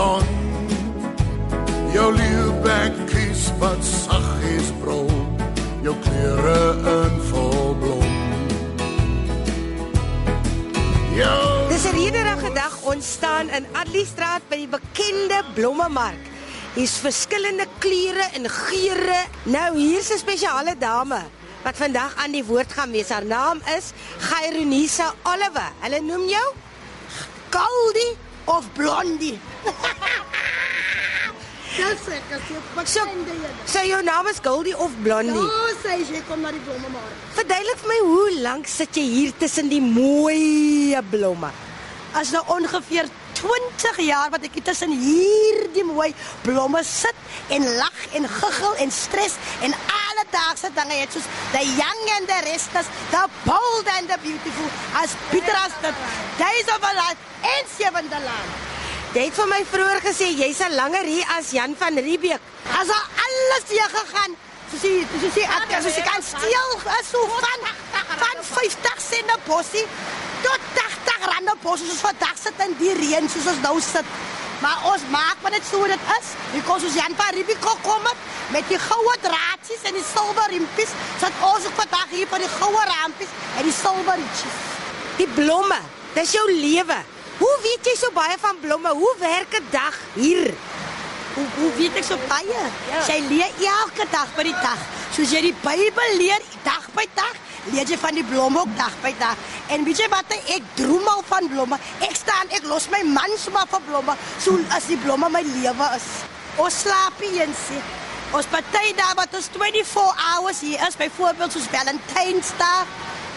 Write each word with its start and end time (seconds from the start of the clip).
son. 0.00 0.24
Jou 1.92 2.08
liefbekkies 2.14 3.50
wat 3.60 3.80
saggies 3.84 4.70
brul, 4.80 5.10
jou 5.84 5.94
klere 6.04 6.60
in 6.94 7.16
volblom. 7.30 8.12
Jou 11.18 11.68
Dis 11.68 11.84
'n 11.84 11.96
rederige 11.96 12.50
dag 12.54 12.74
ons 12.92 13.12
staan 13.16 13.50
in 13.56 13.66
Adliestraat 13.72 14.42
by 14.48 14.56
die 14.56 14.72
bekende 14.76 15.42
blommemark. 15.54 16.24
Hier's 16.74 16.96
verskillende 17.02 17.66
kleure 17.78 18.26
en 18.32 18.48
geure. 18.48 19.20
Nou 19.42 19.76
hier's 19.76 20.10
'n 20.12 20.18
spesiale 20.18 20.74
dame 20.78 21.20
wat 21.62 21.76
vandag 21.76 22.14
aan 22.16 22.32
die 22.32 22.44
woord 22.44 22.72
gaan 22.72 22.90
wees. 22.90 23.08
Haar 23.08 23.24
naam 23.24 23.60
is 23.76 23.92
Gaironisa 24.18 25.14
Oliver. 25.22 25.72
Hulle 25.80 26.00
noem 26.00 26.28
jou 26.28 26.48
Goldie 27.50 28.16
of 28.44 28.64
Blondie. 28.72 29.38
Dis 31.80 32.08
ek 32.12 32.32
as 32.34 32.48
jy 32.50 32.58
wat 32.74 32.90
So, 32.90 33.82
jou 33.86 34.00
naam 34.02 34.26
is 34.30 34.40
Goldie 34.42 34.76
of 34.76 34.92
Blondie. 35.04 35.38
Ja, 35.38 35.70
sê 35.80 35.96
jy 36.02 36.20
kom 36.28 36.42
na 36.44 36.50
die 36.52 36.62
blomme 36.66 36.90
maar. 36.92 37.08
Verduidelik 37.38 37.80
vir 37.82 37.90
my 37.92 37.98
hoe 38.08 38.28
lank 38.44 38.68
sit 38.68 38.96
jy 38.98 39.06
hier 39.08 39.32
tussen 39.38 39.70
die 39.72 39.80
mooi 39.80 40.98
blomme? 41.10 41.50
As 42.18 42.32
nou 42.34 42.42
ongeveer 42.56 43.08
20 43.40 44.00
jaar 44.04 44.32
wat 44.34 44.44
ek 44.44 44.58
hier 44.58 44.66
tussen 44.66 44.92
hierdie 44.92 45.84
mooi 45.88 46.10
blomme 46.44 46.82
sit 46.84 47.16
en 47.54 47.64
lag 47.78 48.00
en 48.18 48.28
giggel 48.28 48.74
en 48.84 48.92
stres 48.92 49.38
en 49.64 49.76
alledaagse 49.96 50.72
dinge 50.76 50.98
het 51.00 51.14
soos 51.14 51.28
the 51.54 51.62
young 51.78 52.02
and 52.16 52.28
the 52.28 52.40
restless, 52.50 52.90
the 53.14 53.22
bold 53.46 53.94
and 53.96 54.10
the 54.10 54.18
beautiful, 54.26 54.68
as 55.00 55.16
Pieter 55.30 55.56
as 55.64 55.78
the 55.86 55.94
days 56.42 56.68
of 56.74 56.82
our 56.82 56.98
life 56.98 57.46
en 57.54 57.72
sewende 57.78 58.20
land. 58.26 58.69
Jy 59.10 59.24
het 59.26 59.34
vir 59.34 59.48
my 59.50 59.56
vroeër 59.66 60.00
gesê 60.04 60.26
jy's 60.38 60.60
'n 60.62 60.76
langer 60.78 61.02
hier 61.02 61.26
as 61.36 61.50
Jan 61.50 61.74
van 61.74 61.98
Riebeeck. 61.98 62.42
As 62.78 62.86
daar 62.86 63.08
alles 63.26 63.64
hier 63.66 63.90
gegaan, 63.90 64.36
soos 64.70 64.82
jy 64.86 65.04
soos 65.20 65.34
jy 65.34 65.46
as 65.50 65.96
jy 65.96 66.04
kan 66.06 66.22
steel 66.22 66.70
is 67.00 67.10
so 67.10 67.18
van 67.26 67.60
van 68.22 68.38
50 68.54 69.00
sent 69.10 69.26
'n 69.26 69.40
bossie 69.46 69.86
tot 70.42 70.60
80 70.78 71.26
rand 71.26 71.50
'n 71.50 71.58
bossie 71.62 71.88
soos 71.88 72.06
vandag 72.06 72.36
sit 72.44 72.54
in 72.66 72.76
die 72.78 72.94
reën 72.94 73.28
soos 73.28 73.50
ons 73.50 73.60
nou 73.62 73.80
sit. 73.80 74.06
Maar 74.62 74.78
ons 74.92 75.02
maak 75.10 75.36
maar 75.42 75.50
net 75.50 75.66
so 75.70 75.86
dit 75.86 76.02
is. 76.18 76.26
Because 76.52 76.86
ons 76.86 76.94
Jan 76.94 77.14
van 77.16 77.34
Riebeeck 77.34 77.60
gekom 77.60 78.04
het 78.04 78.18
met 78.50 78.68
die 78.68 78.78
goue 78.78 79.14
draadjies 79.26 79.82
en 79.88 79.94
die 79.94 80.08
silwer 80.14 80.48
riempies, 80.54 80.92
sit 81.18 81.34
ons 81.42 81.66
ook 81.66 81.76
vandag 81.82 82.08
hier 82.10 82.28
vir 82.28 82.38
die 82.38 82.54
goue 82.60 82.82
rampies 82.94 83.32
en 83.58 83.64
die 83.64 83.78
silwer 83.82 84.16
rietjies. 84.22 84.58
Die 85.16 85.30
blomme, 85.34 85.80
dis 86.14 86.32
jou 86.32 86.46
lewe. 86.52 87.02
Hoe 87.40 87.56
weet 87.64 87.86
jy 87.88 87.94
so 87.96 88.12
baie 88.12 88.36
van 88.40 88.58
blomme? 88.60 88.92
Hoe 88.92 89.14
werk 89.18 89.54
'n 89.56 89.66
dag 89.72 89.96
hier? 90.14 90.52
Hoe 91.34 91.46
hoe 91.56 91.72
weet 91.76 91.96
ek 91.96 92.04
so 92.04 92.18
baie? 92.28 92.62
Ja. 92.90 93.00
Sy 93.02 93.18
leer 93.28 93.52
elke 93.64 94.04
dag 94.10 94.28
by 94.36 94.42
die 94.42 94.60
dag. 94.60 94.80
Soos 95.14 95.30
jy 95.32 95.40
die 95.40 95.56
Bybel 95.62 96.16
leer 96.16 96.42
dag 96.62 96.84
by 96.94 97.06
dag, 97.14 97.34
leer 97.72 97.88
jy 97.88 97.98
van 97.98 98.14
die 98.14 98.24
blomme 98.24 98.60
ook 98.60 98.76
dag 98.76 98.92
by 99.02 99.14
dag. 99.18 99.36
En 99.68 99.84
weet 99.84 99.98
jy 99.98 100.08
wat 100.08 100.32
ek 100.36 100.62
droom 100.74 101.08
al 101.08 101.22
van 101.28 101.48
blomme? 101.48 101.78
Ek 102.00 102.16
staan, 102.16 102.46
ek 102.50 102.64
los 102.64 102.88
my 102.90 103.02
man 103.02 103.32
sommer 103.38 103.66
vir 103.70 103.80
blomme, 103.88 104.16
so 104.38 104.58
as 104.76 104.86
die 104.86 105.00
blomme 105.00 105.28
my 105.30 105.42
lewe 105.42 105.88
is. 105.96 106.08
Ons 106.56 106.80
slaap 106.80 107.20
eens 107.20 107.68
nie. 107.70 107.82
Ons 108.36 108.46
party 108.46 108.92
daar 108.94 109.14
wat 109.16 109.34
ons 109.34 109.48
24 109.52 110.12
hours 110.28 110.60
hier 110.60 110.86
is, 110.86 110.96
byvoorbeeld 110.96 111.52
soos 111.52 111.70
Valentynsdag 111.72 112.86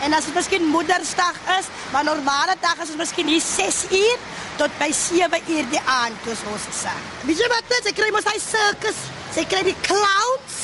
en 0.04 0.14
as 0.14 0.28
dit 0.28 0.36
miskien 0.36 0.66
Moedersdag 0.68 1.38
is, 1.60 1.70
maar 1.92 2.04
normale 2.04 2.56
dag 2.62 2.82
is 2.84 2.92
ons 2.92 3.00
miskien 3.00 3.30
hier 3.32 3.44
6 3.44 3.84
uur 3.92 4.18
tot 4.60 4.76
by 4.80 4.90
7 4.92 5.40
uur 5.56 5.70
die 5.72 5.82
aand 5.86 6.28
soos 6.28 6.44
ons 6.52 6.68
sê. 6.84 6.94
Weet 7.28 7.40
jy 7.40 7.50
wat 7.54 7.72
dit? 7.72 7.90
Ek 7.92 7.98
kry 7.98 8.12
mos 8.16 8.28
hy 8.28 8.36
circus. 8.42 9.00
Sy 9.34 9.46
kry 9.50 9.64
die 9.70 9.78
clowns. 9.88 10.60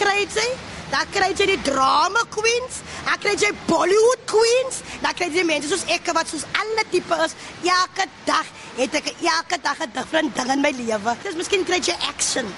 Kry 0.00 0.24
jy? 0.24 0.48
Daar 0.90 1.06
kry 1.14 1.28
jy 1.38 1.46
die 1.52 1.60
drama 1.66 2.24
queens. 2.34 2.80
Daar 3.06 3.20
kry 3.22 3.36
jy 3.38 3.52
Bollywood 3.68 4.24
queens. 4.30 4.80
Daar 5.04 5.14
kry 5.18 5.28
jy 5.34 5.44
mense 5.46 5.70
soos 5.70 5.86
ek 5.92 6.10
wat 6.16 6.32
soos 6.32 6.48
alle 6.58 6.86
tipe 6.90 7.20
is. 7.26 7.36
Elke 7.62 8.08
dag 8.26 8.48
het 8.80 8.98
ek 8.98 9.12
elke 9.20 9.60
dag 9.62 9.78
'n 9.78 9.92
different 9.94 10.34
ding 10.34 10.50
in 10.50 10.60
my 10.60 10.72
lewe. 10.72 11.16
Dis 11.22 11.38
miskien 11.38 11.64
kry 11.64 11.78
jy 11.78 11.96
action. 12.08 12.48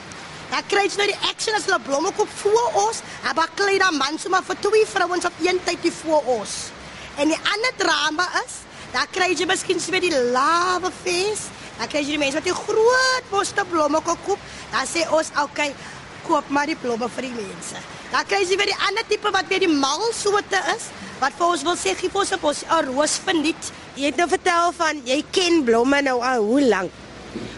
Daar 0.53 0.67
kry 0.69 0.83
jy 0.85 0.99
nou 1.01 1.07
die 1.09 1.31
action 1.31 1.57
as 1.57 1.65
hulle 1.65 1.79
blomme 1.81 2.11
koop 2.13 2.33
voor 2.43 2.75
ons. 2.83 3.01
Maar 3.25 3.49
klei 3.57 3.79
dan 3.81 3.97
man 3.97 4.19
sommer 4.21 4.45
vir 4.45 4.59
twee 4.61 4.85
vrouens 4.91 5.25
op 5.25 5.41
een 5.41 5.61
tyd 5.65 5.81
die 5.87 5.95
voor 6.03 6.29
ons. 6.35 6.57
En 7.17 7.33
die 7.33 7.39
ander 7.55 7.73
drama 7.81 8.27
is, 8.43 8.59
daar 8.93 9.09
kry 9.13 9.31
jy 9.33 9.47
miskien 9.49 9.81
weer 9.95 10.05
die 10.05 10.21
love 10.35 10.93
face. 11.01 11.49
Dan 11.79 11.89
kry 11.89 12.03
jy 12.05 12.19
die 12.19 12.21
mense 12.21 12.37
wat 12.37 12.51
die 12.51 12.59
groot 12.59 13.31
boste 13.31 13.65
blomme 13.71 14.03
kan 14.05 14.21
koop. 14.27 14.45
Dan 14.75 14.87
sê 14.93 15.09
ons, 15.09 15.33
"Oké, 15.33 15.43
okay, 15.49 15.75
koop 16.29 16.49
maar 16.49 16.67
die 16.67 16.77
blomme 16.77 17.09
vir 17.09 17.23
die 17.23 17.37
mense." 17.37 17.81
Dan 18.13 18.27
kry 18.27 18.45
jy 18.45 18.57
weer 18.57 18.73
die 18.77 18.83
ander 18.89 19.05
tipe 19.09 19.31
wat 19.31 19.49
weer 19.49 19.61
die 19.61 19.73
mal 19.73 20.13
soorte 20.13 20.61
is, 20.77 20.93
wat 21.19 21.33
vir 21.33 21.47
ons 21.47 21.63
wil 21.63 21.77
sê 21.77 21.97
gee 21.97 22.11
vir 22.11 22.21
ons 22.21 22.37
bos 22.41 22.65
'n 22.69 22.85
roos 22.93 23.17
verniet. 23.25 23.73
Jy 23.95 24.05
het 24.05 24.17
nou 24.17 24.29
vertel 24.29 24.73
van 24.73 25.01
jy 25.05 25.25
ken 25.31 25.65
blomme 25.65 26.03
nou 26.03 26.21
al 26.21 26.45
hoe 26.45 26.61
lank? 26.61 27.02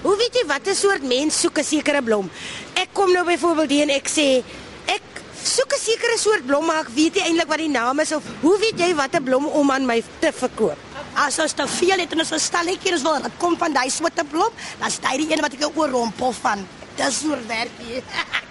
Hoe 0.02 0.16
weet 0.16 0.38
jy 0.38 0.44
watter 0.46 0.76
soort 0.76 1.02
mens 1.02 1.40
soek 1.40 1.58
'n 1.58 1.64
sekere 1.64 2.02
blom? 2.02 2.30
Ek 2.74 2.88
kom 2.92 3.12
nou 3.12 3.24
byvoorbeeld 3.24 3.70
hier 3.70 3.82
en 3.82 3.94
ek 3.96 4.08
sê 4.08 4.44
ek 4.86 5.02
soek 5.42 5.72
'n 5.72 5.80
sekere 5.80 6.18
soort 6.18 6.46
blom, 6.46 6.66
maar 6.66 6.80
ek 6.80 6.94
weet 6.94 7.14
nie 7.14 7.22
eintlik 7.22 7.48
wat 7.48 7.58
die 7.58 7.68
naam 7.68 8.00
is 8.00 8.12
of 8.12 8.22
hoe 8.40 8.58
weet 8.58 8.78
jy 8.78 8.94
watter 8.94 9.22
blom 9.22 9.46
om 9.46 9.70
aan 9.70 9.86
my 9.86 10.02
te 10.20 10.32
verkoop? 10.32 10.78
As 11.14 11.38
ons 11.38 11.52
te 11.52 11.66
veel 11.66 11.98
het 11.98 12.12
en 12.12 12.18
ons 12.18 12.42
stalletjie 12.42 12.90
en 12.90 12.94
ons 12.94 13.02
wil 13.02 13.22
dit 13.22 13.38
kom 13.38 13.56
van 13.58 13.72
daai 13.72 13.90
soorte 13.90 14.24
blom, 14.24 14.52
dan 14.78 14.88
is 14.88 14.98
dit 14.98 15.18
die 15.18 15.32
een 15.32 15.40
wat 15.40 15.52
ek 15.52 15.76
oorrompel 15.76 16.32
van. 16.32 16.66
Dis 16.96 17.24
oor 17.24 17.38
werkie. 17.46 18.02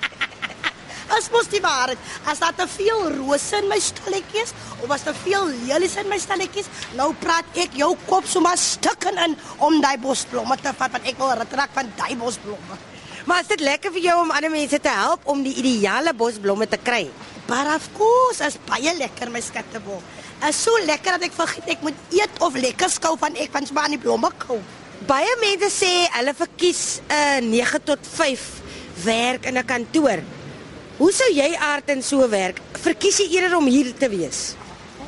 As 1.12 1.30
mos 1.34 1.50
die 1.52 1.62
waarheid, 1.64 2.00
as 2.30 2.40
daar 2.40 2.56
te 2.56 2.68
veel 2.68 3.10
rose 3.18 3.58
in 3.58 3.68
my 3.68 3.80
stalletjies 3.80 4.54
of 4.82 4.92
as 4.92 5.04
te 5.04 5.14
veel 5.24 5.52
lelies 5.68 5.98
in 6.00 6.08
my 6.08 6.20
stalletjies, 6.22 6.70
nou 6.96 7.12
praat 7.20 7.46
ek 7.66 7.76
jou 7.80 7.92
kop 8.08 8.28
sommer 8.30 8.58
stukken 8.58 9.20
in 9.26 9.36
om 9.60 9.82
daai 9.84 9.98
bosblomme 9.98 10.58
te 10.62 10.72
vat 10.72 10.92
want 10.96 11.08
ek 11.08 11.20
wil 11.20 11.36
retrak 11.42 11.76
van 11.76 11.92
daai 12.00 12.16
bosblomme. 12.16 12.80
Maar 13.26 13.40
is 13.44 13.52
dit 13.54 13.62
lekker 13.64 13.94
vir 13.96 14.04
jou 14.10 14.18
om 14.24 14.32
ander 14.36 14.52
mense 14.52 14.80
te 14.84 14.92
help 14.92 15.24
om 15.32 15.44
die 15.44 15.56
ideale 15.62 16.12
bosblomme 16.14 16.68
te 16.68 16.80
kry? 16.80 17.06
Maar 17.48 17.76
of 17.76 17.88
course, 17.96 18.44
as 18.44 18.58
baie 18.68 18.92
lekker 18.98 19.32
my 19.32 19.42
skattebol. 19.44 20.02
Is 20.48 20.60
so 20.60 20.76
lekker 20.88 21.18
dat 21.18 21.28
ek 21.30 21.36
vergeet 21.36 21.70
ek 21.76 21.84
moet 21.86 22.00
eet 22.16 22.42
of 22.44 22.56
lekker 22.60 22.92
skou 22.92 23.14
van 23.20 23.36
ek 23.40 23.52
van 23.54 23.68
Spanie 23.68 24.00
blomme 24.00 24.32
koop. 24.44 24.64
Baie 25.08 25.32
mense 25.42 25.70
sê 25.72 25.92
hulle 26.18 26.34
verkies 26.36 27.02
'n 27.08 27.52
uh, 27.52 27.64
9 27.64 27.84
tot 27.84 28.00
5 28.00 28.44
werk 29.04 29.46
in 29.46 29.58
'n 29.58 29.66
kantoor. 29.68 30.24
Hoe 30.94 31.10
sou 31.10 31.26
jy 31.34 31.48
aard 31.58 31.88
in 31.90 32.04
so 32.06 32.22
werk? 32.30 32.60
Verkies 32.84 33.18
jy 33.24 33.32
eerder 33.34 33.56
om 33.58 33.66
hier 33.66 33.88
te 33.98 34.06
wees? 34.12 34.52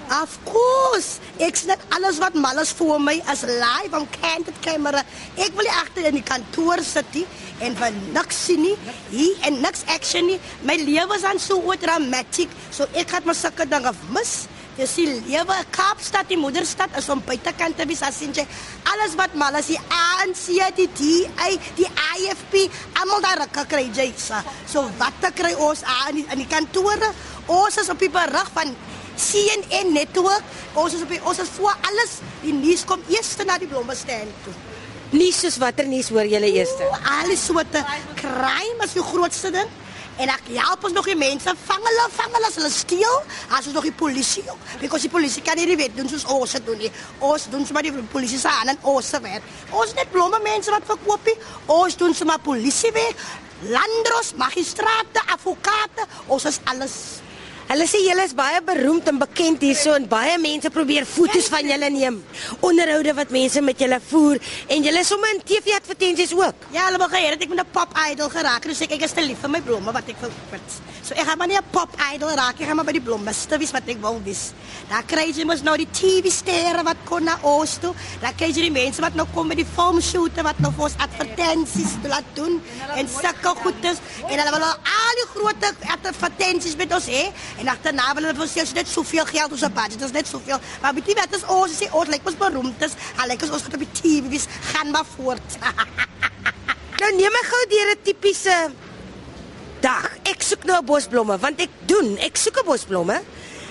Of 0.09 0.33
course. 0.47 1.19
Ek 1.41 1.57
sien 1.59 1.73
alles 1.93 2.17
wat 2.21 2.33
mal 2.37 2.57
is 2.61 2.71
vir 2.73 2.97
my 3.01 3.15
as 3.29 3.43
live 3.45 3.93
on 3.93 4.07
candid 4.17 4.57
camera. 4.65 5.03
Ek 5.37 5.53
wil 5.57 5.69
agter 5.77 6.09
in 6.09 6.17
die 6.17 6.25
kantoor 6.25 6.81
sit 6.85 7.19
en 7.61 7.77
van 7.77 8.01
niks 8.15 8.41
sien 8.47 8.65
nie. 8.65 8.73
Hier 9.11 9.45
en 9.45 9.61
niks 9.61 9.85
action 9.93 10.25
nie. 10.25 10.39
My 10.65 10.77
lewe 10.81 11.19
is 11.19 11.25
aan 11.25 11.41
so 11.41 11.61
oor 11.61 11.77
dramatic. 11.77 12.49
So 12.73 12.89
ek 12.97 13.13
het 13.13 13.29
my 13.29 13.37
sulke 13.37 13.69
dinge 13.69 13.93
mis. 14.13 14.47
Jy 14.75 14.85
sien 14.91 15.11
lewe 15.23 15.55
Kaapstad 15.71 16.27
die 16.27 16.35
moederstad 16.39 16.91
is 16.99 17.05
om 17.13 17.21
buitekant 17.23 17.77
te 17.79 17.85
wees 17.87 18.01
as 18.03 18.17
sien 18.19 18.33
jy 18.35 18.43
alles 18.91 19.13
wat 19.15 19.31
mal 19.39 19.55
is 19.55 19.69
die 19.71 19.79
ANC 19.79 20.49
die 20.75 20.87
DA 20.97 21.47
die 21.77 21.87
IFP 21.87 22.65
almal 22.99 23.23
daar 23.23 23.45
kry 23.71 23.85
jy 23.95 24.09
sa. 24.19 24.41
So 24.67 24.83
wat 24.99 25.15
te 25.23 25.31
kry 25.35 25.53
ons 25.55 25.85
aan 26.03 26.19
in 26.19 26.43
die 26.43 26.49
kantore? 26.51 27.13
Ons 27.47 27.79
is 27.79 27.89
op 27.93 28.03
die 28.03 28.11
berig 28.11 28.51
van 28.51 28.75
CNN 29.15 29.93
netwerk. 29.95 30.43
Ons 30.75 30.97
is 30.97 31.05
op 31.05 31.13
die, 31.13 31.21
ons 31.23 31.39
is 31.39 31.51
voor 31.55 31.75
alles. 31.87 32.19
Die 32.43 32.53
nuus 32.53 32.83
kom 32.83 32.99
eers 33.07 33.31
na 33.47 33.55
die 33.61 33.69
blommestaan 33.71 34.27
toe. 34.43 34.53
Nie 35.15 35.31
soos 35.31 35.55
watter 35.61 35.87
nuus 35.87 36.09
hoor 36.11 36.27
julle 36.27 36.51
eers? 36.51 36.73
Oeh, 36.83 37.11
Alles 37.21 37.45
soorte 37.47 37.83
crime 38.19 38.83
is 38.83 38.97
die 38.97 39.05
grootste 39.05 39.53
ding. 39.55 39.69
En 40.15 40.31
ek 40.31 40.47
help 40.55 40.85
ons 40.87 40.93
nog 40.95 41.07
die 41.09 41.17
mense 41.19 41.51
vang 41.65 41.87
hulle, 41.89 42.05
vang 42.15 42.35
hulle 42.37 42.47
as 42.47 42.57
hulle 42.59 42.71
steel. 42.71 43.15
As 43.49 43.67
ons 43.67 43.75
nog 43.75 43.87
die 43.87 43.95
polisie. 43.95 44.45
Because 44.79 45.03
die 45.03 45.11
polisie 45.11 45.43
kan 45.43 45.59
nie 45.59 45.67
die 45.67 45.79
wet 45.79 45.95
doen 45.97 46.07
soos 46.11 46.23
ons 46.31 46.55
dit 46.55 46.67
doen 46.67 46.79
nie. 46.79 46.91
Ons 47.19 47.49
doen 47.51 47.65
sommer 47.67 47.83
die 47.83 48.05
polisie 48.13 48.39
se 48.39 48.51
aan 48.51 48.71
en 48.75 48.79
ons 48.95 49.09
se 49.11 49.19
werk. 49.25 49.43
Ons 49.75 49.95
net 49.97 50.11
blomme 50.15 50.39
mense 50.45 50.71
wat 50.71 50.87
verkoop 50.87 51.27
nie. 51.27 51.35
Ons 51.75 51.99
doen 51.99 52.15
sommer 52.15 52.39
polisie 52.43 52.93
werk. 52.95 53.27
Landros, 53.71 54.33
magistrate, 54.39 55.21
advokate, 55.33 56.07
ons 56.27 56.45
is 56.45 56.59
alles. 56.69 56.95
Hulle 57.65 57.87
sê 57.89 57.97
julle 58.05 58.21
is 58.27 58.33
baie 58.37 58.59
beroemd 58.61 59.07
en 59.09 59.17
bekend 59.17 59.63
hierso 59.65 59.95
en 59.97 60.03
baie 60.05 60.35
mense 60.37 60.69
probeer 60.69 61.07
foto's 61.09 61.47
van 61.49 61.65
julle 61.65 61.87
neem. 61.89 62.19
Onderhoude 62.61 63.15
wat 63.17 63.31
mense 63.33 63.63
met 63.65 63.79
julle 63.81 63.97
voer 64.11 64.37
en 64.69 64.85
julle 64.85 65.01
is 65.01 65.09
sommer 65.09 65.31
in 65.33 65.41
TV-advertensies 65.41 66.35
ook. 66.37 66.67
Ja, 66.75 66.83
hulle 66.91 66.99
begin 67.01 67.25
dat 67.33 67.41
ek 67.41 67.49
met 67.49 67.63
'n 67.63 67.71
pop 67.73 67.97
idol 68.11 68.29
geraak 68.29 68.61
het. 68.61 68.69
Dus 68.69 68.81
ek 68.85 68.91
ek 68.91 69.05
is 69.09 69.13
te 69.17 69.21
lief 69.25 69.39
vir 69.41 69.49
my 69.49 69.61
blomme 69.61 69.91
wat 69.91 70.07
ek 70.07 70.21
wil 70.21 70.29
put. 70.51 70.67
So 71.01 71.15
ek 71.15 71.25
gaan 71.25 71.37
maar 71.37 71.47
nie 71.47 71.57
'n 71.57 71.71
pop 71.71 71.89
idol 72.13 72.29
raak, 72.29 72.61
ek 72.61 72.67
gaan 72.67 72.75
maar 72.75 72.85
by 72.85 72.91
die 72.91 73.01
blommiste 73.01 73.57
wees 73.57 73.71
wat 73.71 73.87
ek 73.87 73.97
wil 74.01 74.21
wees. 74.23 74.53
Daar 74.89 75.03
kry 75.03 75.33
jy 75.33 75.43
mos 75.45 75.63
nou 75.63 75.75
die 75.75 75.89
TV-sterre 75.91 76.83
wat 76.83 76.97
kom 77.05 77.23
na 77.23 77.39
ons 77.41 77.77
toe. 77.81 77.95
Daar 78.21 78.33
kry 78.37 78.47
jy 78.53 78.69
die 78.69 78.71
mense 78.71 79.01
wat 79.01 79.15
nou 79.15 79.25
kom 79.33 79.47
met 79.47 79.57
die 79.57 79.65
filmshoote 79.75 80.43
wat 80.43 80.59
nou 80.59 80.71
vir 80.71 80.83
ons 80.83 80.97
advertensies 80.99 81.97
te 82.03 82.07
laat 82.07 82.29
doen 82.35 82.61
en 82.95 83.07
sulke 83.07 83.55
goedes 83.63 83.97
en 84.29 84.39
hulle 84.39 84.51
wil 84.51 84.63
al 84.63 85.15
die 85.15 85.29
groot 85.33 85.73
advertensies 85.89 86.75
met 86.75 86.93
ons 86.93 87.07
hê 87.07 87.33
en 87.59 87.67
agterna 87.67 88.13
wil 88.13 88.27
hulle 88.27 88.35
vir 88.35 88.63
ons 88.63 88.73
dit 88.73 88.87
soveel 88.87 89.25
geld 89.25 89.51
ons 89.51 89.63
op 89.63 89.75
budget, 89.75 89.99
dit 89.99 90.07
is 90.07 90.15
net 90.15 90.27
soveel. 90.27 90.59
Maar 90.81 90.93
weet 90.93 91.07
jy 91.07 91.15
wat 91.19 91.37
is 91.37 91.45
ons 91.47 91.77
sê 91.81 91.89
ons 91.91 92.09
lyk 92.09 92.25
ons 92.25 92.37
beroemd 92.37 92.81
is, 92.87 92.97
al 93.17 93.27
lyk 93.31 93.45
ons 93.47 93.55
ons 93.57 93.63
gaan 93.67 93.77
op 93.77 93.85
die 93.85 93.93
TV 94.01 94.29
wees, 94.29 94.47
gaan 94.73 94.91
maar 94.91 95.07
voort. 95.17 95.59
Nou 96.95 97.09
neem 97.11 97.33
my 97.35 97.41
gou 97.43 97.63
deur 97.69 97.89
'n 97.91 98.03
tipiese 98.07 98.53
dag. 99.83 100.05
Ek 100.23 100.41
soek 100.41 100.63
nou 100.63 100.79
'n 100.79 100.85
bos 100.85 101.07
blomme 101.11 101.37
want 101.37 101.59
ek 101.59 101.69
doen, 101.85 102.17
ek 102.17 102.37
soek 102.37 102.63
'n 102.63 102.65
bos 102.65 102.85
blomme. 102.87 103.21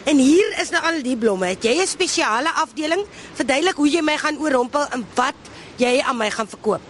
En 0.04 0.16
hier 0.20 0.58
is 0.60 0.70
nou 0.70 0.82
al 0.84 1.00
die 1.02 1.16
blomme. 1.16 1.46
Het 1.46 1.64
jy 1.64 1.81
'n 1.81 1.86
spesiale 1.86 2.52
afdeling? 2.52 3.06
Verduidelik 3.34 3.76
hoe 3.76 3.88
jy 3.88 4.02
my 4.02 4.16
gaan 4.19 4.38
oorrompel 4.38 4.86
en 4.92 5.06
wat 5.14 5.34
jy 5.76 6.00
aan 6.00 6.16
my 6.16 6.31
gaan 6.31 6.48
verkoop. 6.48 6.82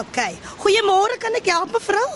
Okay. 0.00 0.36
Goeiemôre, 0.60 1.16
kan 1.18 1.34
ek 1.34 1.46
help 1.46 1.72
mevrou? 1.72 2.08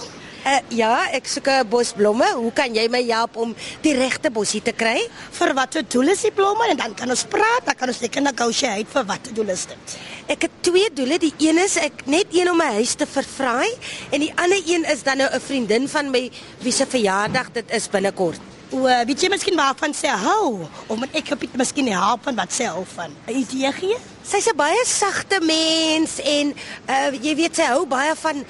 Uh, 0.42 0.58
ja, 0.74 1.06
ek 1.14 1.28
soek 1.30 1.46
'n 1.46 1.68
bos 1.70 1.92
blomme. 1.94 2.26
Hoe 2.34 2.50
kan 2.50 2.74
jy 2.74 2.88
my 2.90 3.02
help 3.06 3.36
om 3.36 3.54
die 3.80 3.94
regte 3.94 4.30
bosie 4.30 4.62
te 4.62 4.72
kry? 4.72 5.06
Vir 5.30 5.54
watter 5.54 5.84
doel 5.86 6.08
is 6.10 6.22
die 6.26 6.32
blomme 6.34 6.66
en 6.66 6.76
dan 6.76 6.94
kan 6.94 7.10
ons 7.10 7.22
praat, 7.30 7.62
dan 7.64 7.76
kan 7.78 7.88
ons 7.88 7.98
seker 7.98 8.22
negotiate 8.22 8.90
vir 8.90 9.04
watter 9.06 9.32
doel 9.32 9.50
is 9.54 9.66
dit. 9.66 9.98
Ek 10.26 10.42
het 10.42 10.50
twee 10.60 10.90
doele. 10.90 11.18
Die 11.18 11.34
een 11.38 11.58
is 11.58 11.76
ek 11.76 12.06
net 12.06 12.26
een 12.34 12.50
om 12.50 12.58
my 12.58 12.72
huis 12.74 12.94
te 12.94 13.06
verfraai 13.06 13.70
en 14.10 14.18
die 14.20 14.32
ander 14.34 14.58
een 14.66 14.84
is 14.84 15.02
dan 15.02 15.18
nou 15.18 15.30
'n 15.30 15.40
vriendin 15.40 15.88
van 15.88 16.10
my 16.10 16.30
wie 16.58 16.72
se 16.72 16.86
verjaardag 16.86 17.52
dit 17.52 17.70
is 17.70 17.88
binnekort. 17.88 18.40
O, 18.72 18.82
weet 18.82 19.20
jy 19.20 19.28
miskien 19.28 19.56
waarvan 19.56 19.94
sy 19.94 20.08
hou? 20.08 20.66
Of 20.88 20.96
moet 20.96 21.14
ek 21.14 21.30
op 21.32 21.42
miskien 21.54 21.92
help 21.92 22.24
van 22.24 22.34
wat 22.34 22.52
sy 22.52 22.64
hou 22.64 22.84
van? 22.94 23.14
'n 23.28 23.36
Idee 23.36 23.72
gee? 23.72 23.96
Sy's 24.24 24.48
'n 24.48 24.56
baie 24.56 24.82
sagte 24.86 25.40
mens 25.40 26.18
en 26.18 26.54
uh 26.88 27.12
jy 27.22 27.36
weet 27.36 27.54
sy 27.56 27.62
hou 27.62 27.86
baie 27.86 28.14
van 28.16 28.44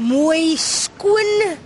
mooi 0.00 0.56
skoon 0.56 1.58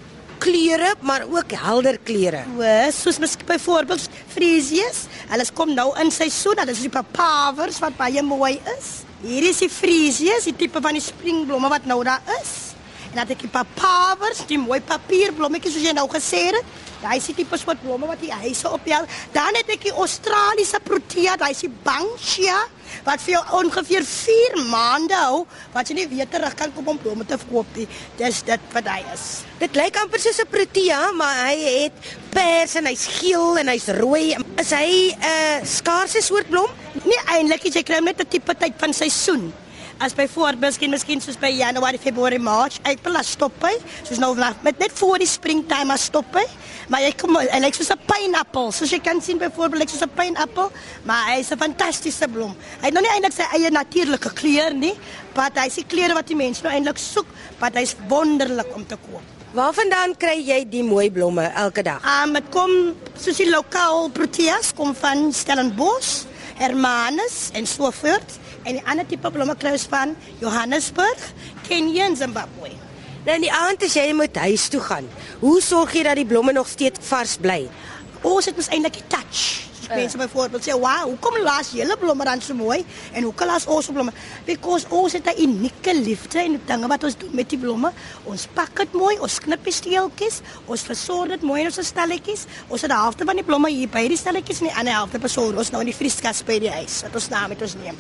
kleure, 0.43 0.95
maar 1.01 1.25
ook 1.31 1.55
helder 1.57 1.99
kleure. 2.05 2.43
O, 2.59 2.91
soos 2.93 3.21
miskien 3.23 3.47
byvoorbeeld 3.49 4.09
fresies. 4.35 5.05
Hulle 5.31 5.47
kom 5.57 5.73
nou 5.77 5.89
in 6.03 6.13
seisoen, 6.13 6.59
hulle 6.61 6.75
is 6.75 6.83
die 6.85 6.93
papavers 6.93 7.81
wat 7.83 7.97
baie 7.99 8.23
mooi 8.27 8.59
is. 8.77 8.91
Hier 9.25 9.47
is 9.49 9.63
die 9.63 9.71
fresies, 9.73 10.49
die 10.51 10.57
tipe 10.65 10.83
van 10.85 10.99
die 10.99 11.05
springblomme 11.05 11.71
wat 11.73 11.87
nou 11.89 12.03
daar 12.05 12.23
is. 12.41 12.75
En 13.13 13.21
dan 13.21 13.25
het 13.25 13.37
ek 13.37 13.47
die 13.47 13.55
papavers, 13.55 14.43
die 14.51 14.59
mooi 14.61 14.81
papierblommetjies 14.85 15.79
soos 15.79 15.87
jy 15.87 15.95
nou 15.97 16.09
gesê 16.13 16.49
het. 16.51 16.75
Daai 17.05 17.19
is 17.21 17.27
die 17.29 17.35
tipe 17.43 17.59
soort 17.61 17.83
blomme 17.85 18.09
wat 18.09 18.23
die 18.23 18.33
huise 18.33 18.71
opjaag. 18.73 19.05
Dan 19.35 19.53
het 19.59 19.69
ek 19.75 19.83
die 19.91 19.93
Australiese 19.93 20.81
protea, 20.81 21.37
daai 21.37 21.53
is 21.53 21.61
die 21.67 21.73
banksia 21.85 22.57
wat 23.05 23.21
vir 23.25 23.35
jou 23.35 23.43
ongeveer 23.59 24.05
4 24.09 24.57
maande 24.71 25.17
hou 25.19 25.43
wat 25.75 25.91
jy 25.91 25.99
nie 25.99 26.07
weer 26.09 26.29
terug 26.31 26.55
kan 26.57 26.73
kom 26.73 26.89
om 26.95 27.01
blomme 27.01 27.27
te 27.29 27.37
verkoop 27.41 27.77
nie. 27.77 27.85
Dis 28.17 28.41
dit 28.49 28.71
wat 28.73 28.89
hy 28.89 29.03
is. 29.13 29.27
Dit 29.61 29.77
lyk 29.77 29.99
amper 30.01 30.23
soos 30.23 30.41
'n 30.41 30.49
protea, 30.49 31.13
maar 31.13 31.45
hy 31.49 31.57
het 31.65 31.97
pers 32.33 32.77
en 32.81 32.89
hy's 32.89 33.05
geel 33.21 33.59
en 33.61 33.69
hy's 33.69 33.89
rooi. 34.01 34.37
Is 34.57 34.73
hy 34.73 35.13
'n 35.13 35.21
uh, 35.21 35.59
skaarse 35.65 36.23
soort 36.23 36.49
blom? 36.49 36.71
Nie 37.05 37.21
eintlik, 37.37 37.69
jy 37.69 37.83
kry 37.83 38.01
hom 38.01 38.09
net 38.09 38.21
'n 38.21 38.29
tipe 38.29 38.55
tyd 38.55 38.75
van 38.79 38.93
seisoen. 38.93 39.53
As 40.05 40.13
byvoorbeeld 40.13 40.61
miskien 40.61 40.91
miskien 40.93 41.21
soos 41.25 41.39
by 41.41 41.49
Januarie, 41.49 41.97
Februarie, 41.97 42.39
Maart, 42.43 42.77
April 42.85 43.15
as 43.17 43.31
stop 43.33 43.63
hy. 43.65 43.73
Soos 44.05 44.19
nou 44.21 44.35
vanaf 44.35 44.59
met 44.67 44.77
net 44.83 44.93
voor 44.99 45.23
die 45.23 45.29
springtime 45.29 45.95
as 45.95 46.05
stop 46.11 46.37
hy. 46.37 46.43
Maar 46.93 47.07
jy 47.07 47.13
kom 47.23 47.39
hy 47.41 47.61
lyk 47.63 47.79
soos 47.79 47.89
'n 47.89 48.05
pineappel. 48.05 48.69
Soos 48.73 48.93
jy 48.93 49.01
kan 49.01 49.23
sien 49.25 49.41
byvoorbeeld 49.41 49.81
lyk 49.81 49.89
soos 49.89 50.05
'n 50.05 50.13
pineappel, 50.13 50.71
maar 51.05 51.33
hy 51.33 51.39
is 51.41 51.51
'n 51.53 51.57
fantastiese 51.57 52.29
blom. 52.29 52.53
Hy 52.81 52.85
het 52.85 52.93
nog 52.95 53.03
nie 53.03 53.13
eintlik 53.15 53.33
sy 53.33 53.47
eie 53.57 53.71
natuurlike 53.71 54.31
kleur 54.35 54.75
nie, 54.75 54.95
maar 55.35 55.51
hy 55.55 55.67
is 55.67 55.75
die 55.75 55.87
kleure 55.89 56.15
wat 56.15 56.27
die 56.27 56.37
mense 56.37 56.63
nou 56.63 56.73
eintlik 56.73 56.99
soek, 56.99 57.27
maar 57.59 57.71
hy's 57.73 57.97
wonderlik 58.09 58.75
om 58.75 58.87
te 58.87 58.97
koop. 58.97 59.23
Waarvandaan 59.55 60.17
kry 60.17 60.37
jy 60.45 60.69
die 60.69 60.83
mooi 60.83 61.11
blomme 61.11 61.51
elke 61.55 61.83
dag? 61.83 62.03
Um, 62.05 62.33
dit 62.35 62.45
kom 62.51 62.95
soos 63.17 63.37
die 63.37 63.51
lokaal 63.51 64.11
proteas 64.11 64.75
kom 64.75 64.95
van 64.95 65.33
Stellenbosch, 65.33 66.25
Hermanus 66.59 67.51
en 67.55 67.67
so 67.67 67.91
voort. 67.91 68.39
En 68.65 68.79
die 68.79 68.85
ander 68.89 69.05
tipe 69.07 69.31
blomme 69.31 69.57
kry 69.61 69.75
ons 69.77 69.85
van 69.93 70.15
Johannesburg, 70.41 71.25
Kenia 71.69 72.07
en 72.09 72.17
Zimbabwe. 72.17 72.73
Nou 73.25 73.37
in 73.37 73.45
die 73.45 73.53
aand 73.53 73.85
as 73.85 73.97
jy 73.97 74.11
moet 74.17 74.37
huis 74.37 74.69
toe 74.73 74.81
gaan, 74.85 75.07
hoe 75.41 75.59
sorg 75.65 75.93
jy 75.97 76.03
dat 76.05 76.19
die 76.21 76.29
blomme 76.29 76.53
nog 76.53 76.69
steeds 76.69 77.01
vars 77.09 77.39
bly? 77.41 77.63
Ons 78.25 78.49
het 78.49 78.57
mos 78.57 78.69
eintlik 78.73 78.99
die 79.01 79.07
touch. 79.13 79.45
Uh. 79.85 79.97
Mense 79.97 80.17
byvoorbeeld 80.17 80.65
sê, 80.65 80.73
"Wow, 80.73 81.03
hoekom 81.13 81.39
laas 81.45 81.71
julle 81.77 81.97
blomme 82.01 82.25
dan 82.25 82.41
so 82.41 82.55
mooi 82.55 82.85
en 83.13 83.23
hoekom 83.23 83.47
laas 83.47 83.67
ons 83.67 83.87
blomme?" 83.87 84.13
Because 84.45 84.87
ons 84.89 85.13
het 85.13 85.27
'n 85.27 85.43
unieke 85.43 85.95
liefde 86.01 86.39
en 86.39 86.61
dinge 86.67 86.87
wat 86.87 87.05
ons 87.05 87.17
doen 87.17 87.31
met 87.33 87.49
die 87.49 87.59
blomme. 87.59 87.93
Ons 88.25 88.47
pak 88.53 88.77
dit 88.77 88.93
mooi, 88.93 89.19
ons 89.19 89.39
knip 89.39 89.65
die 89.65 89.73
steeltjies, 89.73 90.41
ons 90.67 90.83
versorg 90.83 91.29
dit 91.29 91.43
mooi 91.43 91.61
in 91.61 91.67
ons 91.67 91.87
stalletjies. 91.87 92.45
Ons 92.69 92.81
het 92.81 92.91
die 92.91 92.99
helfte 92.99 93.25
van 93.25 93.37
die 93.37 93.45
blomme 93.45 93.71
hier 93.71 93.89
by 93.89 94.09
die 94.09 94.17
stalletjies 94.17 94.61
en 94.61 94.67
die 94.67 94.77
ander 94.77 94.93
helfte 94.93 95.19
besorg 95.19 95.57
ons 95.57 95.71
nou 95.71 95.81
in 95.81 95.93
die 95.93 95.97
vrieskas 95.97 96.43
by 96.43 96.59
die 96.59 96.71
huis 96.71 97.03
wat 97.03 97.15
ons 97.15 97.29
na 97.29 97.47
met 97.49 97.63
ons 97.63 97.75
neem. 97.75 97.97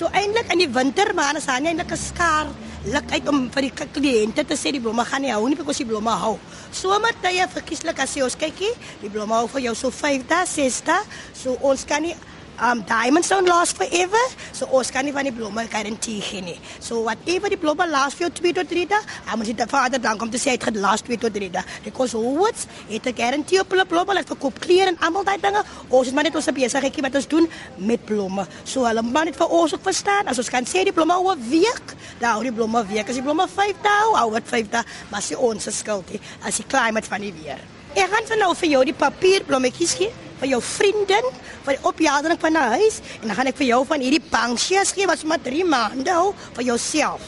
So 0.00 0.08
eintlik 0.16 0.48
in 0.48 0.62
die 0.62 0.70
winter 0.72 1.10
maar 1.12 1.36
as 1.36 1.44
hy 1.44 1.58
eintlik 1.60 1.90
'n 1.92 2.00
skaar 2.00 2.46
luk 2.88 3.10
uit 3.12 3.26
om 3.28 3.50
vir 3.52 3.62
die 3.66 3.72
kliënte 3.96 4.46
te 4.48 4.56
sê 4.56 4.72
die 4.72 4.80
blomme 4.80 5.04
gaan 5.04 5.20
nie 5.20 5.32
hou 5.32 5.44
nie 5.46 5.56
because 5.56 5.76
die 5.76 5.84
blomme 5.84 6.14
hou. 6.22 6.38
Somertye 6.72 7.44
verkieslik 7.52 8.00
as 8.00 8.14
jy 8.16 8.22
ons 8.22 8.36
kykie, 8.36 8.72
die 9.02 9.10
blomme 9.10 9.34
hou 9.34 9.46
vir 9.46 9.60
jou 9.60 9.74
so 9.74 9.90
5 9.90 10.24
dae, 10.26 10.46
6 10.46 10.80
dae. 10.86 11.04
So 11.34 11.58
ons 11.60 11.84
kan 11.84 12.00
nie 12.00 12.16
um 12.60 12.82
diamonds 12.84 13.28
don't 13.28 13.48
last 13.48 13.76
forever. 13.76 14.20
So 14.52 14.66
ons 14.76 14.90
kan 14.92 15.04
nie 15.04 15.12
van 15.16 15.24
die 15.24 15.32
blomme 15.32 15.64
garantie 15.72 16.20
gee 16.24 16.42
nie. 16.44 16.58
So 16.78 17.02
whatever 17.06 17.48
die 17.52 17.58
blomme 17.60 17.86
last 17.88 18.18
vir 18.18 18.26
jou 18.26 18.32
2 18.40 18.52
tot 18.60 18.68
3 18.68 18.86
dae, 18.90 19.00
dan 19.26 19.40
moet 19.40 19.50
jy 19.50 19.56
die 19.56 19.68
vader 19.70 20.02
dan 20.02 20.20
kom 20.20 20.30
te 20.32 20.40
sê 20.40 20.56
dit 20.56 20.66
gaan 20.68 20.80
last 20.82 21.08
2 21.08 21.18
tot 21.24 21.34
3 21.36 21.50
dae. 21.56 21.64
Because 21.84 22.16
what's 22.16 22.68
it 22.88 23.08
a 23.08 23.14
guarantee 23.16 23.62
op 23.62 23.72
hulle 23.72 23.86
blomme, 23.88 24.12
hulle 24.12 24.26
verkoop 24.28 24.60
klere 24.60 24.92
en 24.92 25.00
almal 25.06 25.26
daai 25.28 25.38
dinge. 25.40 25.64
Ons 25.88 26.12
is 26.12 26.16
maar 26.16 26.28
net 26.28 26.36
ons 26.36 26.52
besigheidjie 26.60 27.06
wat 27.06 27.18
ons 27.22 27.30
doen 27.32 27.50
met 27.90 28.04
blomme. 28.06 28.46
So 28.64 28.84
hulle 28.88 29.04
moet 29.06 29.30
net 29.30 29.40
vir 29.40 29.58
ons 29.60 29.76
ook 29.76 29.84
verstaan. 29.88 30.28
As 30.28 30.40
ons 30.42 30.52
kan 30.52 30.68
sê 30.68 30.84
die 30.84 30.96
blomme 30.96 31.16
hou 31.16 31.32
'n 31.32 31.50
week, 31.50 31.96
dan 32.20 32.34
hou 32.36 32.42
die 32.42 32.52
blomme 32.52 32.84
'n 32.84 32.88
week. 32.88 33.08
As 33.08 33.16
die 33.16 33.24
blomme 33.24 33.48
5 33.48 33.76
dae 33.82 34.16
hou, 34.20 34.30
wat 34.30 34.44
5 34.44 34.70
dae, 34.70 34.84
maar 35.10 35.22
se 35.22 35.38
ons 35.38 35.68
skuld 35.70 36.10
nie. 36.10 36.20
As 36.44 36.56
die 36.56 36.66
climate 36.66 37.08
van 37.08 37.20
die 37.20 37.32
weer. 37.32 37.58
Ek 37.94 38.10
gaan 38.10 38.26
vir 38.26 38.36
nou 38.36 38.54
vir 38.54 38.68
jou 38.68 38.84
die 38.84 38.94
papierblommetjies 38.94 39.94
gee 39.94 40.12
vir 40.40 40.48
jou 40.54 40.60
vriendin 40.64 41.26
vir 41.64 41.76
die 41.76 41.84
opjaarding 41.84 42.38
van 42.40 42.52
'n 42.56 42.70
huis 42.76 43.00
en 43.20 43.28
dan 43.28 43.36
gaan 43.36 43.46
ek 43.46 43.56
vir 43.56 43.66
jou 43.66 43.84
van 43.86 44.00
hierdie 44.00 44.24
banksies 44.30 44.92
gee 44.92 45.06
wat 45.06 45.24
maar 45.24 45.42
3 45.42 45.64
maande 45.64 46.10
hou 46.10 46.34
vir 46.54 46.64
jouself. 46.64 47.20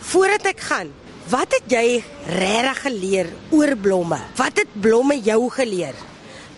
Voordat 0.00 0.46
ek 0.46 0.60
gaan, 0.60 0.92
wat 1.28 1.52
het 1.52 1.66
jy 1.68 2.02
regtig 2.26 2.82
geleer 2.82 3.28
oor 3.50 3.76
blomme? 3.76 4.18
Wat 4.36 4.56
het 4.56 4.68
blomme 4.80 5.20
jou 5.20 5.50
geleer? 5.50 5.94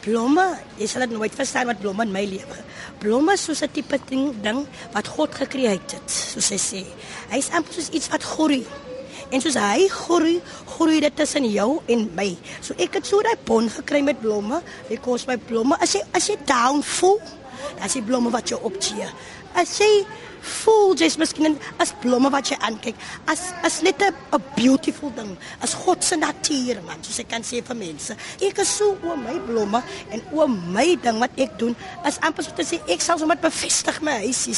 Blomme, 0.00 0.58
jy 0.78 0.86
sal 0.86 1.00
dit 1.00 1.10
nooit 1.10 1.34
verstaan 1.34 1.66
wat 1.66 1.80
blomme 1.80 2.02
in 2.02 2.12
my 2.12 2.24
lewe. 2.24 2.56
Blomme 2.98 3.32
is 3.32 3.44
soos 3.44 3.62
'n 3.62 3.72
tipe 3.72 3.98
ding, 4.08 4.42
ding 4.42 4.66
wat 4.92 5.08
God 5.08 5.34
gekreë 5.34 5.70
het, 5.70 5.94
soos 6.06 6.48
hy 6.48 6.56
sê. 6.56 6.84
Hy's 7.30 7.50
amper 7.50 7.72
soos 7.72 7.90
iets 7.90 8.08
wat 8.08 8.22
groei. 8.22 8.64
En 9.30 9.42
soos 9.42 9.58
hy 9.60 9.86
groei, 9.92 10.38
groei 10.74 11.00
dit 11.04 11.16
tussen 11.16 11.46
jou 11.50 11.68
en 11.86 12.06
my. 12.16 12.30
So 12.60 12.74
ek 12.82 12.98
het 12.98 13.06
so 13.06 13.22
daai 13.22 13.36
bond 13.46 13.72
gekry 13.78 14.02
met 14.02 14.18
blomme. 14.22 14.58
Ek 14.90 15.02
kos 15.04 15.26
my 15.30 15.38
blomme. 15.38 15.78
As 15.82 15.94
jy 15.94 16.02
as 16.16 16.26
jy 16.30 16.38
down 16.48 16.82
voel, 16.96 17.20
dan 17.76 17.86
is 17.86 17.98
die 17.98 18.04
blomme 18.06 18.32
wat 18.34 18.50
jou 18.50 18.58
opteer. 18.66 19.12
As 19.54 19.78
jy 19.78 20.06
voel 20.40 20.94
jy's 20.96 21.18
miskien 21.20 21.56
as 21.82 21.92
blomme 22.02 22.30
wat 22.32 22.48
jy 22.50 22.56
aankyk, 22.64 22.96
as 23.28 23.50
as 23.66 23.80
net 23.84 24.00
'n 24.00 24.14
beautiful 24.56 25.10
ding, 25.10 25.36
as 25.60 25.74
God 25.74 26.02
se 26.04 26.16
natuur 26.16 26.80
man, 26.86 27.02
soos 27.02 27.20
ek 27.20 27.28
kan 27.28 27.42
sê 27.42 27.62
vir 27.62 27.76
mense. 27.76 28.16
Ek 28.40 28.58
is 28.58 28.68
so 28.68 28.96
oor 29.04 29.16
my 29.16 29.38
blomme 29.38 29.82
en 30.10 30.20
oor 30.32 30.48
my 30.48 30.96
ding 30.96 31.18
wat 31.20 31.30
ek 31.36 31.58
doen, 31.58 31.76
as 32.04 32.18
amper 32.22 32.42
so 32.44 32.52
te 32.52 32.62
sê 32.62 32.80
ek 32.88 33.00
sal 33.00 33.18
sommer 33.18 33.36
bevestig 33.36 34.00
my 34.02 34.24
huisie 34.24 34.54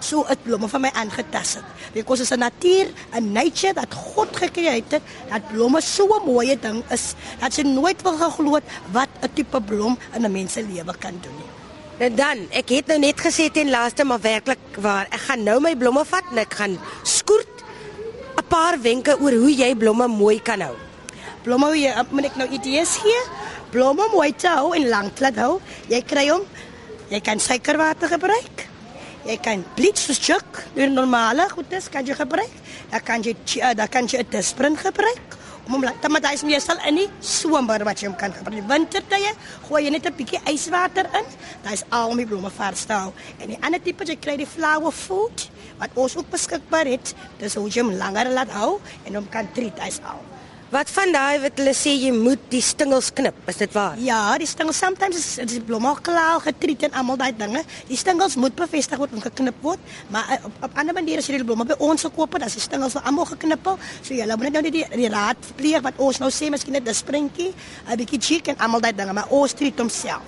so 0.00 0.24
'n 0.24 0.36
blomme 0.44 0.68
van 0.68 0.80
my 0.80 0.90
aangetas 0.94 1.54
het. 1.56 1.64
Because 1.92 2.20
is 2.20 2.32
'n 2.32 2.40
natuur, 2.40 2.86
'n 3.12 3.32
nature 3.32 3.74
dat 3.74 3.92
God 3.92 4.28
gekreë 4.32 4.84
het, 4.90 5.02
dat 5.30 5.42
blomme 5.52 5.80
so 5.80 6.06
'n 6.06 6.24
mooi 6.24 6.56
ding 6.56 6.82
is, 6.90 7.14
dat 7.40 7.54
jy 7.56 7.64
nooit 7.64 8.02
wil 8.02 8.16
geglo 8.16 8.60
wat 8.92 9.08
'n 9.22 9.28
tipe 9.34 9.60
blom 9.60 9.98
in 10.14 10.24
'n 10.24 10.32
mens 10.32 10.52
se 10.52 10.62
lewe 10.62 10.94
kan 10.98 11.18
doen 11.20 11.36
nie. 11.36 11.45
Nou 11.98 12.10
dan, 12.14 12.46
ek 12.50 12.68
het 12.68 12.86
nou 12.86 12.98
net 12.98 13.20
gesê 13.20 13.48
ten 13.52 13.70
laaste 13.70 14.04
maar 14.04 14.20
werklik 14.20 14.80
waar, 14.84 15.06
ek 15.10 15.20
gaan 15.28 15.44
nou 15.44 15.60
my 15.60 15.74
blomme 15.76 16.04
vat 16.04 16.24
en 16.32 16.38
ek 16.38 16.54
gaan 16.54 16.78
skoort 17.04 17.64
'n 18.36 18.44
paar 18.48 18.76
wenke 18.80 19.16
oor 19.20 19.32
hoe 19.32 19.54
jy 19.54 19.74
blomme 19.74 20.06
mooi 20.06 20.40
kan 20.42 20.60
hou. 20.60 20.76
Blomme 21.42 21.66
hoe 21.66 21.78
jy 21.78 21.92
moet 22.10 22.24
ek 22.24 22.36
nou 22.36 22.48
idees 22.48 22.96
gee? 22.96 23.22
blom 23.76 23.98
om 24.00 24.14
mooi 24.14 24.30
te 24.32 24.48
hou 24.48 24.70
en 24.76 24.88
lank 24.88 25.20
laat 25.20 25.38
hou. 25.42 25.58
Jy 25.90 26.00
kry 26.08 26.28
hom. 26.30 26.44
Jy 27.10 27.20
kan 27.24 27.40
suikerwater 27.42 28.10
gebruik. 28.14 28.66
Jy 29.26 29.36
kan 29.42 29.64
bleach 29.76 29.98
soos 29.98 30.20
chuk, 30.22 30.60
die 30.76 30.86
normale 30.90 31.48
goedes 31.50 31.90
kan 31.90 32.06
jy 32.06 32.14
gebruik. 32.14 32.52
Dan 32.92 33.02
kan 33.06 33.24
jy 33.26 33.34
uh, 33.58 33.72
dan 33.74 33.90
kan 33.90 34.06
jy 34.06 34.22
'n 34.22 34.30
disprin 34.30 34.76
gebruik. 34.78 35.36
Om 35.66 35.72
hom 35.72 35.84
laat 35.84 36.04
maar 36.08 36.22
daai 36.22 36.36
is 36.36 36.44
meestal 36.46 36.78
in 36.86 37.00
die 37.00 37.08
somer 37.18 37.82
wat 37.86 37.98
jy 37.98 38.06
hom 38.06 38.14
kan 38.18 38.30
gebruik. 38.30 38.60
In 38.62 38.68
wintertye 38.70 39.32
gooi 39.66 39.80
jy 39.82 39.90
net 39.90 40.06
'n 40.06 40.14
bietjie 40.14 40.40
yswater 40.52 41.10
in. 41.18 41.26
Daai 41.64 41.74
is 41.74 41.82
al 41.90 42.10
om 42.10 42.16
die 42.16 42.26
blomme 42.26 42.50
vars 42.50 42.84
te 42.84 42.92
hou. 42.92 43.12
En 43.42 43.48
die 43.48 43.58
ander 43.60 43.82
tipe 43.82 44.04
jy 44.04 44.16
kry 44.16 44.36
die 44.36 44.46
flower 44.46 44.92
food 44.92 45.50
wat 45.78 45.90
ons 45.94 46.16
ook 46.16 46.30
beskikbaar 46.30 46.86
het. 46.86 47.14
Dis 47.38 47.54
hoe 47.54 47.68
jy 47.68 47.82
hom 47.82 47.96
langer 47.98 48.30
laat 48.30 48.50
hou 48.50 48.78
en 49.04 49.14
hom 49.14 49.28
kan 49.28 49.48
treat 49.52 49.78
as 49.80 49.98
al. 50.06 50.22
Wat 50.66 50.88
van 50.90 51.12
daai 51.14 51.38
wat 51.44 51.60
hulle 51.60 51.70
sê 51.78 51.92
jy 51.94 52.08
moet 52.10 52.40
die 52.50 52.60
stingels 52.64 53.12
knip, 53.14 53.36
is 53.46 53.60
dit 53.60 53.70
waar? 53.76 53.94
Ja, 54.02 54.18
die 54.42 54.48
stingels 54.50 54.80
sometimes 54.82 55.18
is, 55.20 55.28
is 55.38 55.52
die 55.52 55.60
blomme 55.62 55.92
klaar 56.02 56.40
getriet 56.42 56.82
en 56.88 56.96
almal 56.98 57.20
daai 57.20 57.30
dinge. 57.38 57.62
Die 57.86 57.98
stingels 57.98 58.34
moet 58.34 58.56
bevestig 58.58 58.98
word 58.98 59.14
en 59.14 59.22
geknip 59.22 59.60
word, 59.62 59.94
maar 60.10 60.26
uh, 60.34 60.40
op, 60.48 60.58
op 60.66 60.82
ander 60.82 60.96
maniere 60.96 61.22
as 61.22 61.30
jy 61.30 61.38
die 61.38 61.46
blomme 61.46 61.68
by 61.70 61.78
ons 61.86 62.08
gekoop 62.08 62.34
het, 62.34 62.48
as 62.48 62.58
die 62.58 62.64
stingels 62.64 62.98
al 62.98 63.06
almal 63.06 63.30
geknippel, 63.30 63.78
so 64.00 64.18
jy 64.18 64.26
moet 64.26 64.48
net 64.48 64.58
nou 64.58 64.64
nie 64.66 64.74
die, 64.80 64.84
die 65.04 65.12
raad 65.14 65.52
pleeg 65.60 65.86
wat 65.86 66.02
ons 66.02 66.18
nou 66.24 66.32
sê, 66.34 66.50
miskien 66.50 66.74
net 66.74 66.90
'n 66.90 66.98
sprinkie, 66.98 67.52
'n 67.86 68.02
bietjie 68.02 68.18
cheek 68.18 68.50
en 68.50 68.58
almal 68.58 68.82
daai 68.82 68.92
dinge, 68.92 69.14
maar 69.14 69.30
ons 69.30 69.54
treat 69.54 69.78
homself. 69.78 70.26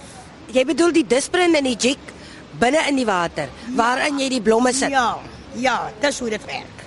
Jy 0.54 0.64
bedoel 0.64 0.92
die 1.02 1.06
disprin 1.06 1.54
en 1.58 1.66
die 1.66 1.76
jig 1.76 1.98
binne 2.62 2.86
in 2.86 2.94
die 2.94 3.06
water 3.06 3.50
waarin 3.74 4.22
jy 4.22 4.28
die 4.38 4.42
blomme 4.42 4.72
sit. 4.72 4.90
Ja, 4.90 5.18
ja, 5.58 5.90
dis 6.00 6.18
hoe 6.22 6.30
dit 6.30 6.44
werk. 6.46 6.77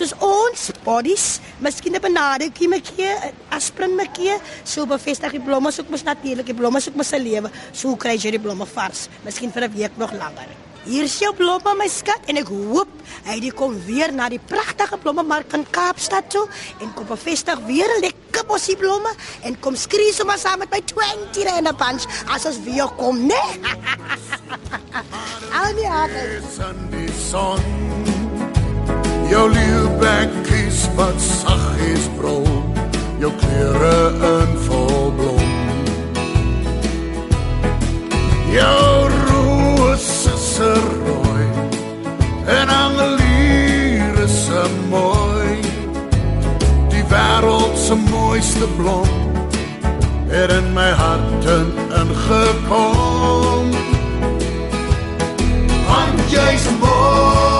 Soos 0.00 0.14
ons 0.24 0.60
bodies, 0.80 1.24
miskien 1.60 1.92
'n 1.92 2.00
benadekie 2.00 2.68
mekie, 2.72 3.10
aspirin 3.52 3.94
mekie, 3.94 4.32
so 4.64 4.86
bevestig 4.86 5.32
die 5.32 5.44
blomme 5.44 5.70
soek 5.70 5.90
mos 5.90 6.02
natuurlik, 6.02 6.46
die 6.46 6.54
blomme 6.56 6.80
soek 6.80 6.96
mos 6.96 7.08
se 7.08 7.18
lewe. 7.18 7.50
So 7.72 7.96
kry 7.96 8.16
jy 8.16 8.30
die 8.30 8.40
blomme 8.40 8.64
vars, 8.64 9.10
miskien 9.24 9.52
vir 9.52 9.64
'n 9.64 9.74
week 9.76 9.98
nog 9.98 10.12
langer. 10.12 10.48
Hier 10.86 11.04
is 11.04 11.18
jou 11.18 11.34
blomme 11.34 11.74
my 11.76 11.86
skat 11.86 12.20
en 12.28 12.38
ek 12.38 12.48
hoop 12.48 12.88
hy 13.26 13.40
die 13.40 13.52
kom 13.52 13.76
weer 13.84 14.10
na 14.10 14.30
die 14.30 14.38
pragtige 14.38 14.96
blommemark 14.96 15.52
in 15.52 15.66
Kaapstad 15.70 16.30
toe 16.30 16.48
en 16.80 16.94
kom 16.94 17.06
bevestig 17.06 17.58
weer 17.66 17.88
lekker 18.00 18.46
bosie 18.46 18.76
blomme 18.76 19.10
en 19.44 19.60
kom 19.60 19.76
skree 19.76 20.12
sommer 20.12 20.38
saam 20.38 20.58
met 20.60 20.70
my 20.70 20.80
20 20.80 21.44
rand 21.44 21.68
'n 21.68 21.76
bunch 21.76 22.06
as 22.30 22.46
ons 22.46 22.58
weer 22.64 22.88
kom, 22.96 23.26
né? 23.26 23.44
Al 25.60 25.74
die 25.74 25.86
harde. 25.86 26.40
Jou 29.30 29.46
leeuwbekkies 29.52 30.88
wat 30.98 31.20
saggies 31.22 32.08
brul, 32.16 32.46
jou 33.22 33.30
klere 33.38 34.10
in 34.26 34.56
volblom. 34.66 35.52
Jou 38.50 39.10
rose 39.30 40.34
se 40.34 40.72
rooi 40.74 41.46
en 42.58 42.68
angeliere 42.74 44.26
se 44.26 44.66
mooi. 44.90 45.62
Die 46.90 47.06
wêreld 47.14 47.78
se 47.78 47.94
mooiste 47.94 48.66
blom 48.76 49.08
het 50.26 50.50
in 50.50 50.74
my 50.74 50.90
hart 50.90 51.46
ingekom. 52.02 53.70
Want 55.86 56.30
jy's 56.34 56.66
mooi. 56.82 57.59